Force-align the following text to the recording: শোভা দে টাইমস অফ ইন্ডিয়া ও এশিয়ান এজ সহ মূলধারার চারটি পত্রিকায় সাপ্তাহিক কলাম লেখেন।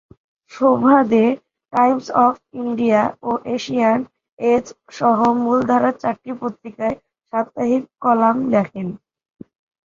শোভা 0.51 0.97
দে 1.11 1.25
টাইমস 1.73 2.05
অফ 2.25 2.33
ইন্ডিয়া 2.61 3.01
ও 3.23 3.31
এশিয়ান 3.55 3.99
এজ 4.39 4.65
সহ 4.97 5.17
মূলধারার 5.43 5.95
চারটি 6.01 6.31
পত্রিকায় 6.41 6.95
সাপ্তাহিক 7.33 7.83
কলাম 8.03 8.37
লেখেন। 8.53 8.87